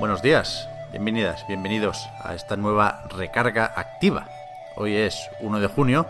[0.00, 4.28] Buenos días, bienvenidas, bienvenidos a esta nueva recarga activa.
[4.74, 6.06] Hoy es 1 de junio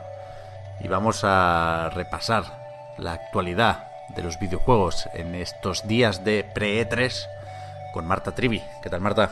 [0.78, 2.44] y vamos a repasar
[2.98, 7.26] la actualidad de los videojuegos en estos días de pre-E3
[7.92, 8.62] con Marta Trivi.
[8.80, 9.30] ¿Qué tal, Marta?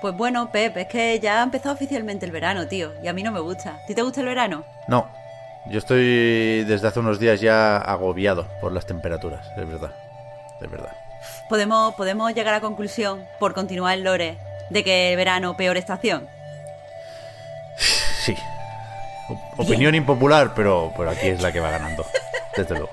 [0.00, 3.22] Pues bueno, Pep, es que ya ha empezado oficialmente el verano, tío, y a mí
[3.22, 3.80] no me gusta.
[3.82, 4.64] ¿A ti te gusta el verano?
[4.86, 5.08] No,
[5.66, 9.94] yo estoy desde hace unos días ya agobiado por las temperaturas, es verdad,
[10.58, 11.07] es verdad.
[11.48, 14.36] Podemos, podemos llegar a la conclusión, por continuar el lore,
[14.70, 16.28] de que el verano peor estación.
[18.24, 18.34] Sí.
[19.28, 22.04] O- opinión impopular, pero, pero aquí es la que va ganando,
[22.56, 22.90] desde luego.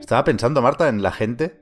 [0.00, 1.60] Estaba pensando, Marta, en la gente,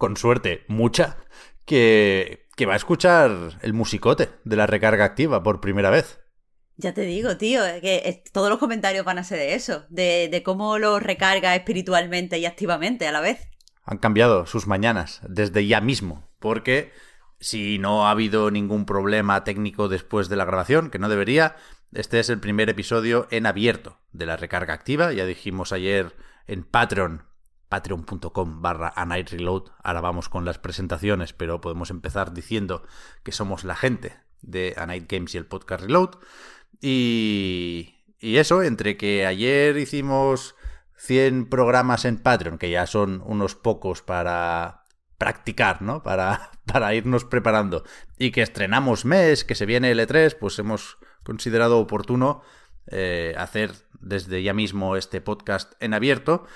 [0.00, 1.18] con suerte, mucha,
[1.66, 6.20] que, que va a escuchar el musicote de la recarga activa por primera vez.
[6.78, 10.42] Ya te digo, tío, que todos los comentarios van a ser de eso, de, de
[10.42, 13.50] cómo lo recarga espiritualmente y activamente a la vez.
[13.84, 16.92] Han cambiado sus mañanas desde ya mismo, porque
[17.38, 21.56] si no ha habido ningún problema técnico después de la grabación, que no debería,
[21.92, 25.12] este es el primer episodio en abierto de la recarga activa.
[25.12, 27.26] Ya dijimos ayer en Patreon,
[27.70, 28.92] patreon.com barra
[29.30, 29.70] reload.
[29.82, 32.82] Ahora vamos con las presentaciones, pero podemos empezar diciendo
[33.22, 36.10] que somos la gente de A Night Games y el podcast Reload.
[36.82, 40.56] Y, y eso, entre que ayer hicimos
[40.96, 44.84] 100 programas en Patreon, que ya son unos pocos para
[45.16, 46.02] practicar, ¿no?
[46.02, 47.84] Para, para irnos preparando.
[48.18, 52.42] Y que estrenamos mes, que se viene el E3, pues hemos considerado oportuno
[52.86, 56.46] eh, hacer desde ya mismo este podcast en abierto.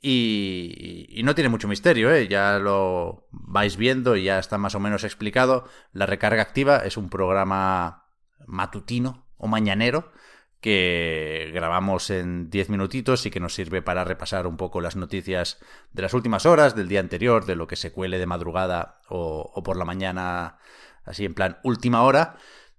[0.00, 2.28] Y, y no tiene mucho misterio, ¿eh?
[2.28, 5.68] ya lo vais viendo y ya está más o menos explicado.
[5.92, 8.06] La recarga activa es un programa
[8.46, 10.12] matutino o mañanero
[10.60, 15.58] que grabamos en 10 minutitos y que nos sirve para repasar un poco las noticias
[15.92, 19.62] de las últimas horas, del día anterior, de lo que se cuele de madrugada o,
[19.62, 20.58] por la mañana,
[21.04, 22.38] así en plan última hora.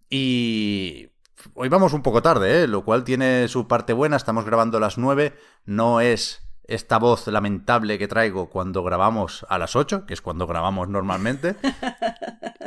[0.09, 1.11] Y
[1.53, 2.67] hoy vamos un poco tarde, ¿eh?
[2.67, 4.17] lo cual tiene su parte buena.
[4.17, 5.38] Estamos grabando a las 9.
[5.66, 10.47] No es esta voz lamentable que traigo cuando grabamos a las 8, que es cuando
[10.47, 11.55] grabamos normalmente.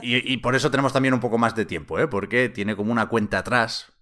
[0.03, 2.09] Y, y por eso tenemos también un poco más de tiempo, ¿eh?
[2.09, 3.93] porque tiene como una cuenta atrás.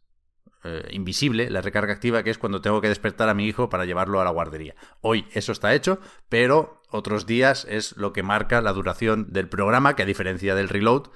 [0.64, 3.84] eh, invisible, la recarga activa, que es cuando tengo que despertar a mi hijo para
[3.84, 4.74] llevarlo a la guardería.
[5.00, 9.96] Hoy eso está hecho, pero otros días es lo que marca la duración del programa,
[9.96, 11.10] que a diferencia del reload,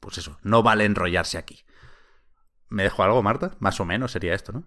[0.00, 1.64] pues eso, no vale enrollarse aquí.
[2.68, 3.56] ¿Me dejo algo, Marta?
[3.60, 4.64] Más o menos sería esto, ¿no?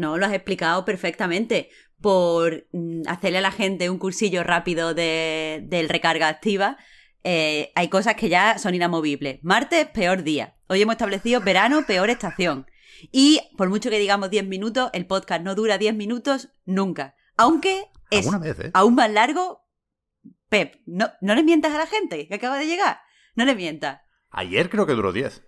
[0.00, 1.68] No, lo has explicado perfectamente.
[2.00, 6.78] Por mm, hacerle a la gente un cursillo rápido de, del recarga activa,
[7.22, 9.40] eh, hay cosas que ya son inamovibles.
[9.42, 10.56] Martes, peor día.
[10.68, 12.66] Hoy hemos establecido verano, peor estación.
[13.12, 17.14] Y por mucho que digamos 10 minutos, el podcast no dura 10 minutos nunca.
[17.36, 18.70] Aunque es vez, ¿eh?
[18.72, 19.66] aún más largo.
[20.48, 23.00] Pep, no, no le mientas a la gente que acaba de llegar.
[23.36, 24.00] No le mientas.
[24.30, 25.44] Ayer creo que duró 10.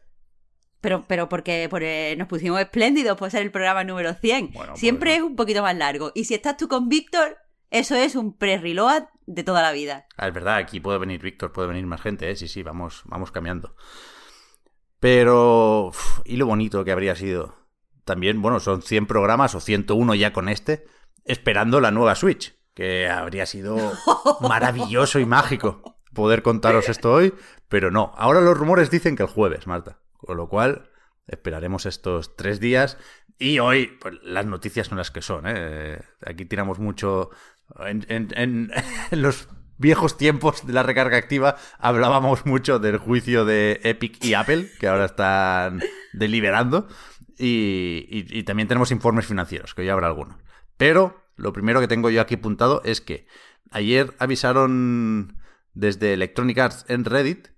[0.82, 4.50] Pero, pero porque, porque nos pusimos espléndidos por ser el programa número 100.
[4.53, 6.12] Bueno, Siempre pues es un poquito más largo.
[6.15, 7.38] Y si estás tú con Víctor,
[7.70, 10.06] eso es un pre-reload de toda la vida.
[10.16, 12.37] Ah, es verdad, aquí puede venir Víctor, puede venir más gente, ¿eh?
[12.37, 13.75] Sí, sí, vamos, vamos cambiando.
[15.00, 15.87] Pero...
[15.87, 17.56] uf, y lo bonito que habría sido.
[18.04, 20.84] También, bueno, son 100 programas o 101 ya con este,
[21.25, 23.76] esperando la nueva Switch, que habría sido
[24.41, 27.34] maravilloso y mágico poder contaros esto hoy,
[27.69, 28.12] pero no.
[28.16, 30.01] Ahora los rumores dicen que el jueves, Marta.
[30.26, 30.90] Con lo cual,
[31.26, 32.96] esperaremos estos tres días.
[33.38, 36.00] Y hoy, pues las noticias son las que son, ¿eh?
[36.24, 37.30] Aquí tiramos mucho.
[37.78, 38.70] En,
[39.12, 44.68] los viejos tiempos de la recarga activa hablábamos mucho del juicio de Epic y Apple,
[44.78, 45.80] que ahora están
[46.12, 46.86] deliberando.
[47.38, 50.36] Y, y- y también tenemos informes financieros, que hoy habrá algunos.
[50.76, 53.26] Pero lo primero que tengo yo aquí apuntado es que
[53.70, 55.38] ayer avisaron
[55.72, 57.48] desde Electronic Arts en Reddit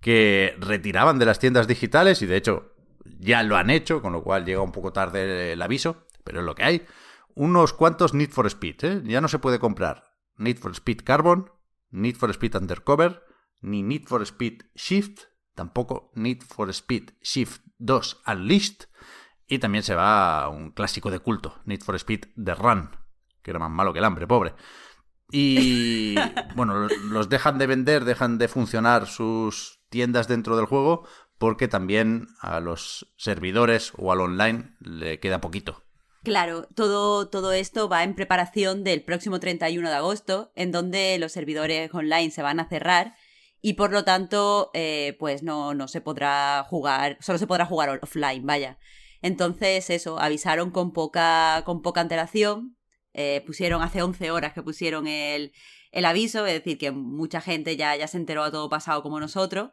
[0.00, 2.74] que retiraban de las tiendas digitales y de hecho
[3.18, 6.46] ya lo han hecho, con lo cual llega un poco tarde el aviso, pero es
[6.46, 6.86] lo que hay.
[7.34, 9.02] Unos cuantos Need for Speed, ¿eh?
[9.04, 11.50] Ya no se puede comprar Need for Speed Carbon,
[11.90, 13.22] Need for Speed Undercover,
[13.60, 18.88] ni Need for Speed Shift, tampoco Need for Speed Shift 2 Unleashed,
[19.46, 22.90] y también se va un clásico de culto, Need for Speed The Run,
[23.42, 24.54] que era más malo que el hambre, pobre.
[25.30, 26.14] Y
[26.54, 31.06] bueno, los dejan de vender, dejan de funcionar sus tiendas dentro del juego
[31.38, 35.82] porque también a los servidores o al online le queda poquito.
[36.22, 41.32] Claro, todo, todo esto va en preparación del próximo 31 de agosto, en donde los
[41.32, 43.14] servidores online se van a cerrar
[43.62, 47.98] y por lo tanto, eh, pues no, no se podrá jugar, solo se podrá jugar
[48.02, 48.78] offline, vaya.
[49.22, 52.76] Entonces, eso, avisaron con poca, con poca antelación,
[53.12, 55.52] eh, pusieron hace 11 horas que pusieron el,
[55.92, 59.20] el aviso, es decir, que mucha gente ya, ya se enteró a todo pasado como
[59.20, 59.70] nosotros,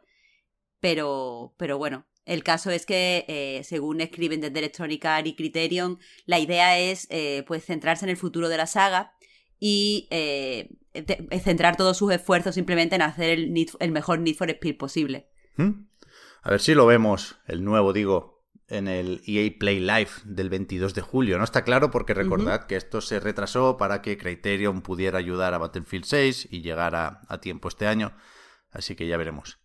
[0.80, 5.98] pero, pero bueno, el caso es que, eh, según escriben desde Electronic Arts y Criterion,
[6.26, 9.12] la idea es eh, pues centrarse en el futuro de la saga
[9.60, 10.70] y eh,
[11.42, 15.28] centrar todos sus esfuerzos simplemente en hacer el, el mejor Need for Speed posible.
[15.56, 15.86] ¿Mm?
[16.42, 18.33] A ver si lo vemos, el nuevo, digo,
[18.68, 21.38] en el EA Play Live del 22 de julio.
[21.38, 25.58] No está claro porque recordad que esto se retrasó para que Criterion pudiera ayudar a
[25.58, 28.16] Battlefield 6 y llegara a tiempo este año.
[28.70, 29.58] Así que ya veremos.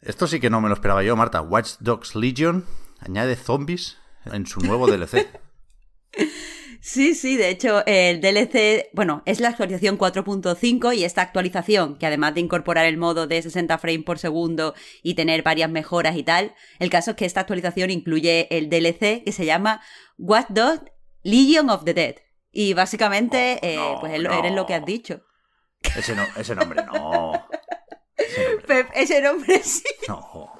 [0.00, 1.40] Esto sí que no me lo esperaba yo, Marta.
[1.40, 2.64] Watch Dogs Legion
[3.00, 5.28] añade zombies en su nuevo DLC.
[6.84, 12.06] Sí, sí, de hecho el DLC, bueno, es la actualización 4.5 y esta actualización, que
[12.06, 16.24] además de incorporar el modo de 60 frames por segundo y tener varias mejoras y
[16.24, 19.80] tal, el caso es que esta actualización incluye el DLC que se llama
[20.18, 20.82] Watch Dogs
[21.22, 22.16] Legion of the Dead.
[22.50, 24.32] Y básicamente, Oh, eh, pues no.
[24.36, 25.22] eres lo que has dicho.
[25.96, 27.46] Ese, no, ese nombre no.
[28.16, 29.84] Ese nombre Pep, ese nombre sí.
[30.08, 30.52] no.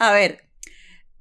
[0.00, 0.50] A ver,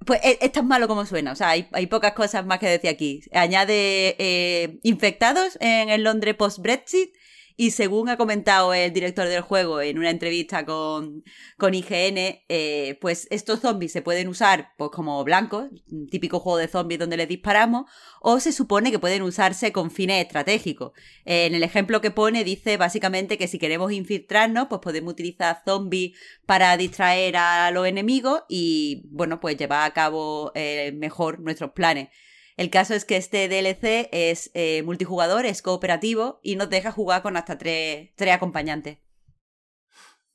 [0.06, 1.32] pues es, es tan malo como suena.
[1.32, 3.22] O sea, hay, hay pocas cosas más que decir aquí.
[3.34, 7.16] Añade eh, infectados en el Londres post-Brexit.
[7.58, 11.24] Y según ha comentado el director del juego en una entrevista con,
[11.58, 15.70] con IGN, eh, pues estos zombies se pueden usar pues, como blancos,
[16.10, 17.90] típico juego de zombies donde les disparamos,
[18.22, 20.92] o se supone que pueden usarse con fines estratégicos.
[21.26, 26.18] En el ejemplo que pone dice básicamente que si queremos infiltrarnos, pues podemos utilizar zombies
[26.46, 32.10] para distraer a los enemigos y, bueno, pues llevar a cabo eh, mejor nuestros planes.
[32.58, 37.22] El caso es que este DLC es eh, multijugador, es cooperativo y nos deja jugar
[37.22, 39.00] con hasta tres, tres acompañantes.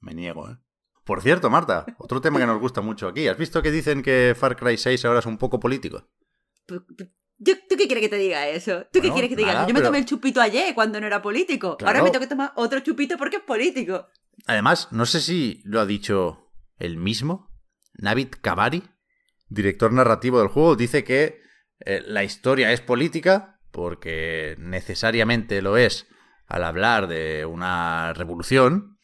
[0.00, 0.56] Me niego, ¿eh?
[1.04, 3.28] Por cierto, Marta, otro tema que nos gusta mucho aquí.
[3.28, 6.08] ¿Has visto que dicen que Far Cry 6 ahora es un poco político?
[6.66, 8.86] Pu- pu- ¿Yo- ¿Tú qué quieres que te diga eso?
[8.92, 9.52] ¿Tú qué quieres que te diga?
[9.52, 9.68] nada, eso?
[9.68, 11.76] Yo me pero- tomé el chupito ayer cuando no era político.
[11.76, 11.90] Claro.
[11.90, 14.08] Ahora me tengo que tomar otro chupito porque es político.
[14.46, 17.52] Además, no sé si lo ha dicho el mismo,
[17.94, 18.82] Navid Kavari,
[19.48, 21.40] director narrativo del juego, dice que
[21.80, 26.06] eh, la historia es política, porque necesariamente lo es
[26.46, 28.98] al hablar de una revolución,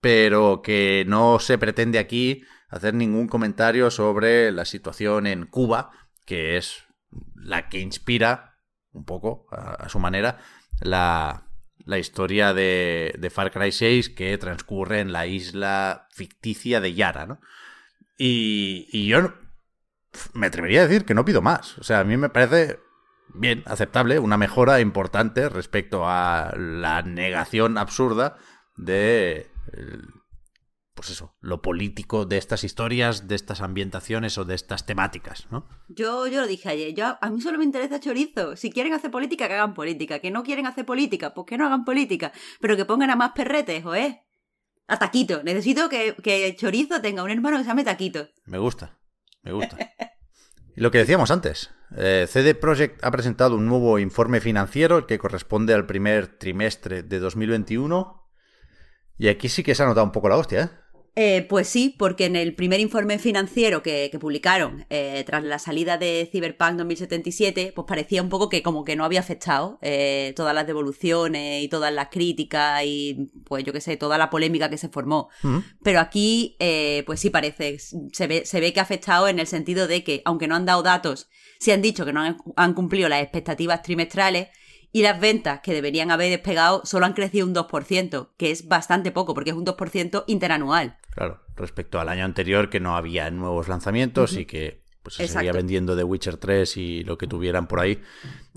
[0.00, 5.90] pero que no se pretende aquí hacer ningún comentario sobre la situación en Cuba,
[6.24, 6.84] que es
[7.34, 8.56] la que inspira
[8.92, 10.38] un poco, a, su manera,
[10.80, 11.46] la,
[11.84, 17.26] la historia de, de Far Cry 6 que transcurre en la isla ficticia de Yara,
[17.26, 17.40] ¿no?
[18.18, 19.32] Y, y yo
[20.34, 21.78] me atrevería a decir que no pido más.
[21.78, 22.78] O sea, a mí me parece
[23.34, 28.36] bien, aceptable, una mejora importante respecto a la negación absurda
[28.76, 29.50] de...
[29.72, 30.08] el-
[30.92, 35.66] pues eso, lo político de estas historias, de estas ambientaciones o de estas temáticas, ¿no?
[35.88, 38.54] Yo, yo lo dije ayer, yo, a mí solo me interesa chorizo.
[38.54, 40.18] Si quieren hacer política, que hagan política.
[40.18, 42.32] Que no quieren hacer política, pues que no hagan política.
[42.60, 44.14] Pero que pongan a más perretes, ¿o es?
[44.88, 45.42] A Taquito.
[45.42, 48.28] Necesito que, que Chorizo tenga un hermano que se llame Taquito.
[48.44, 48.98] Me gusta,
[49.42, 49.76] me gusta.
[50.76, 55.74] Lo que decíamos antes, eh, CD Projekt ha presentado un nuevo informe financiero que corresponde
[55.74, 58.28] al primer trimestre de 2021.
[59.18, 60.70] Y aquí sí que se ha notado un poco la hostia, ¿eh?
[61.16, 65.58] Eh, pues sí, porque en el primer informe financiero que, que publicaron eh, tras la
[65.58, 70.32] salida de Cyberpunk 2077, pues parecía un poco que como que no había afectado eh,
[70.36, 74.70] todas las devoluciones y todas las críticas y pues yo qué sé, toda la polémica
[74.70, 75.28] que se formó.
[75.42, 75.62] Ujú.
[75.82, 79.46] Pero aquí, eh, pues sí parece, se ve, se ve que ha afectado en el
[79.46, 82.74] sentido de que, aunque no han dado datos, sí han dicho que no han, han
[82.74, 84.48] cumplido las expectativas trimestrales
[84.92, 89.12] y las ventas que deberían haber despegado solo han crecido un 2%, que es bastante
[89.12, 90.98] poco, porque es un 2% interanual.
[91.10, 95.52] Claro, respecto al año anterior que no había nuevos lanzamientos y que pues, se seguía
[95.52, 98.00] vendiendo The Witcher 3 y lo que tuvieran por ahí.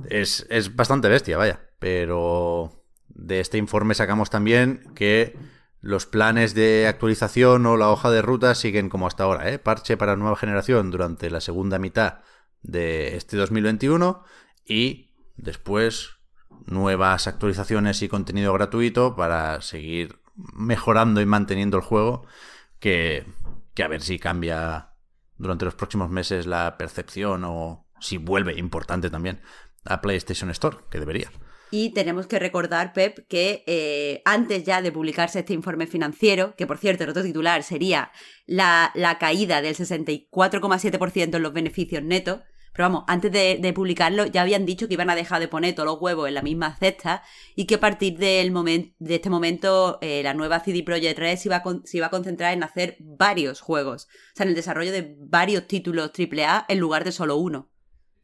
[0.09, 1.61] Es, es bastante bestia, vaya.
[1.79, 5.35] Pero de este informe sacamos también que
[5.81, 9.51] los planes de actualización o la hoja de ruta siguen como hasta ahora.
[9.51, 9.59] ¿eh?
[9.59, 12.21] Parche para nueva generación durante la segunda mitad
[12.61, 14.23] de este 2021
[14.65, 16.22] y después
[16.65, 22.25] nuevas actualizaciones y contenido gratuito para seguir mejorando y manteniendo el juego
[22.79, 23.25] que,
[23.73, 24.89] que a ver si cambia
[25.37, 29.41] durante los próximos meses la percepción o si vuelve importante también
[29.85, 31.29] a PlayStation Store, que debería.
[31.71, 36.67] Y tenemos que recordar, Pep, que eh, antes ya de publicarse este informe financiero, que
[36.67, 38.11] por cierto el otro titular sería
[38.45, 42.41] la, la caída del 64,7% en los beneficios netos,
[42.73, 45.85] Pero vamos, antes de, publicarlo ya habían dicho que iban a dejar de poner todos
[45.85, 47.23] los huevos en la misma cesta
[47.55, 51.37] y que a partir del momento, de este momento eh, la nueva CD Projekt Red
[51.37, 54.05] se iba, a se iba a concentrar en hacer varios juegos.
[54.05, 57.69] O sea, en el desarrollo de varios títulos AAA en lugar de solo uno.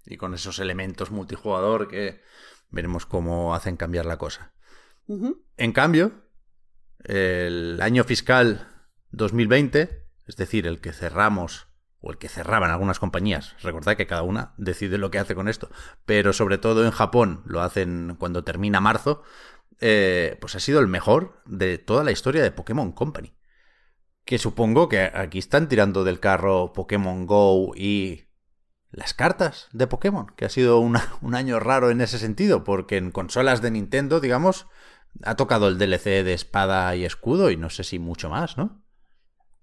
[0.06, 2.22] Y con esos elementos multijugador que
[2.70, 4.54] veremos cómo hacen cambiar la cosa.
[5.58, 6.30] En cambio,
[7.04, 8.68] el año fiscal
[9.12, 11.69] 2020, es decir, el que cerramos
[12.02, 15.48] o el que cerraban algunas compañías, recordad que cada una decide lo que hace con
[15.48, 15.70] esto,
[16.06, 19.24] pero sobre todo en Japón lo hacen cuando termina marzo,
[19.82, 23.36] eh, pues ha sido el mejor de toda la historia de Pokémon Company.
[24.26, 28.30] Que supongo que aquí están tirando del carro Pokémon Go y
[28.92, 30.80] las cartas de Pokémon, que ha sido
[31.22, 34.68] un año raro en ese sentido, porque en consolas de Nintendo, digamos,
[35.24, 38.84] ha tocado el DLC de espada y escudo y no sé si mucho más, ¿no?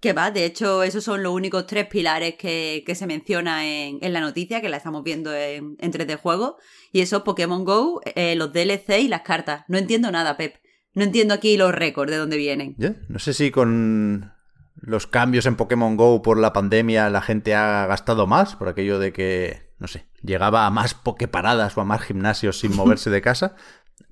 [0.06, 4.20] Que va, de hecho, esos son los únicos tres pilares que, se menciona en, la
[4.20, 6.58] noticia, que la estamos viendo en, en 3D Juego.
[6.92, 9.64] Y eso, Pokémon Go, eh, los DLC y las cartas.
[9.66, 10.58] No entiendo nada, Pep.
[10.94, 12.76] No entiendo aquí los récords de dónde vienen.
[13.08, 14.32] No sé si con
[14.76, 19.00] los cambios en Pokémon Go por la pandemia la gente ha gastado más, por aquello
[19.00, 23.22] de que, no sé, llegaba a más Poképaradas o a más gimnasios sin moverse de
[23.22, 23.56] casa.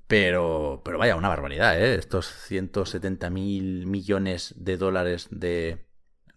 [0.07, 1.95] Pero, pero vaya, una barbaridad, ¿eh?
[1.95, 5.84] Estos 170 mil millones de dólares de,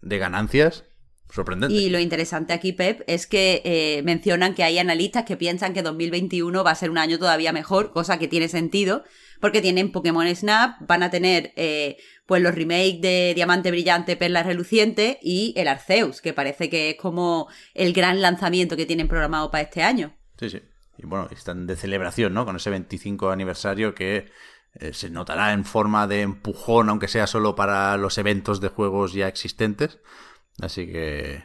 [0.01, 0.85] de ganancias.
[1.31, 1.75] Sorprendente.
[1.75, 5.83] Y lo interesante aquí, Pep, es que eh, mencionan que hay analistas que piensan que
[5.83, 9.03] 2021 va a ser un año todavía mejor, cosa que tiene sentido,
[9.39, 14.41] porque tienen Pokémon Snap, van a tener eh, pues los remakes de Diamante Brillante, Perla
[14.41, 19.51] Reluciente y el Arceus, que parece que es como el gran lanzamiento que tienen programado
[19.51, 20.15] para este año.
[20.39, 20.61] Sí, sí.
[20.97, 22.43] Y bueno, están de celebración, ¿no?
[22.43, 24.29] Con ese 25 aniversario que
[24.75, 29.13] eh, se notará en forma de empujón, aunque sea solo para los eventos de juegos
[29.13, 29.99] ya existentes.
[30.61, 31.43] Así que,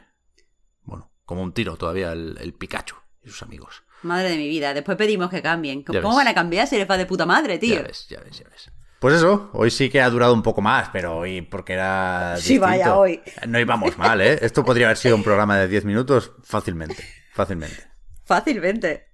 [0.83, 3.83] bueno, como un tiro todavía el, Pikachu y sus amigos.
[4.03, 5.83] Madre de mi vida, después pedimos que cambien.
[5.83, 7.77] ¿Cómo van a cambiar si eres de puta madre, tío?
[7.77, 8.71] Ya ves, ya ves, ya ves.
[9.01, 12.37] Pues eso, hoy sí que ha durado un poco más, pero hoy porque era.
[12.39, 13.21] Sí, vaya, hoy.
[13.47, 14.39] No íbamos mal, ¿eh?
[14.41, 17.05] Esto podría haber sido un programa de 10 minutos fácilmente.
[17.33, 17.85] Fácilmente.
[18.25, 19.14] Fácilmente.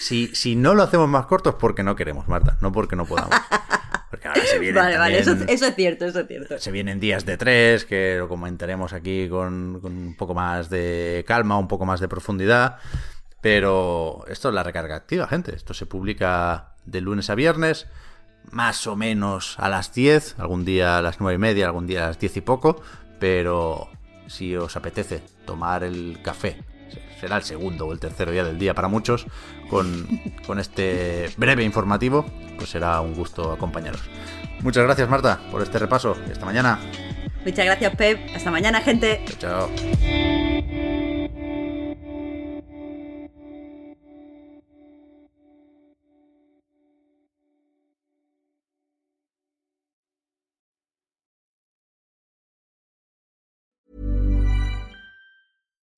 [0.00, 3.04] Si, si no lo hacemos más corto es porque no queremos, Marta, no porque no
[3.04, 3.34] podamos.
[4.10, 6.58] Porque ahora se vienen vale, vale, eso, es cierto, eso es cierto.
[6.58, 11.58] Se vienen días de tres, que lo comentaremos aquí con, un poco más de calma,
[11.58, 12.76] un poco más de profundidad.
[13.40, 15.54] Pero esto es la recarga activa, gente.
[15.54, 17.86] Esto se publica de lunes a viernes,
[18.50, 22.04] más o menos a las 10, algún día a las nueve y media, algún día
[22.04, 22.82] a las 10 y poco.
[23.20, 23.90] Pero
[24.26, 26.58] si os apetece tomar el café
[27.20, 29.26] será el segundo o el tercero día del día para muchos,
[29.70, 30.06] con,
[30.46, 32.24] con este breve informativo,
[32.56, 34.00] pues será un gusto acompañaros.
[34.60, 36.78] Muchas gracias Marta por este repaso y hasta mañana.
[37.44, 39.24] Muchas gracias Pep, hasta mañana gente.
[39.38, 39.68] chao.